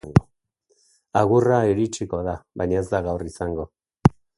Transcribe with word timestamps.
Agurra 1.21 1.61
iritsiko 1.75 2.25
da, 2.31 2.37
baina 2.63 2.83
ez 2.83 2.87
da 2.95 3.07
gaur 3.11 3.31
izango. 3.33 3.73